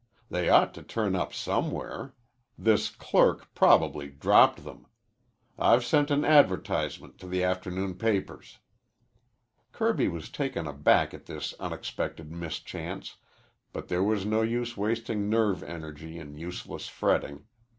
They 0.31 0.49
ought 0.49 0.73
to 0.73 0.81
turn 0.81 1.15
up 1.15 1.31
somewhere. 1.31 2.15
This 2.57 2.89
clerk 2.89 3.53
probably 3.53 4.09
dropped 4.09 4.63
them. 4.63 4.87
I've 5.59 5.85
sent 5.85 6.09
an 6.09 6.25
advertisement 6.25 7.19
to 7.19 7.27
the 7.27 7.43
afternoon 7.43 7.93
papers." 7.93 8.57
Kirby 9.71 10.07
was 10.07 10.31
taken 10.31 10.65
aback 10.65 11.13
at 11.13 11.27
this 11.27 11.53
unexpected 11.59 12.31
mischance, 12.31 13.17
but 13.73 13.89
there 13.89 14.01
was 14.03 14.25
no 14.25 14.41
use 14.41 14.75
wasting 14.75 15.29
nerve 15.29 15.61
energy 15.61 16.17
in 16.17 16.35
useless 16.35 16.87
fretting. 16.87 17.45